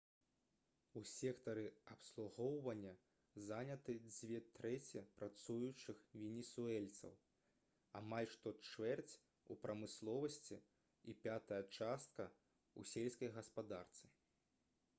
[0.99, 1.63] у сектары
[1.95, 2.93] абслугоўвання
[3.49, 7.13] заняты дзве трэці працуючых венесуэльцаў
[8.01, 9.19] амаль што чвэрць
[9.53, 10.59] у прамысловасці
[11.13, 12.27] і пятая частка
[12.81, 14.11] у сельскай гаспадарцы